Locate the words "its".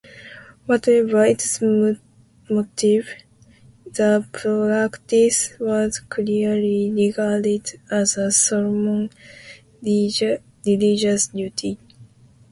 1.25-1.61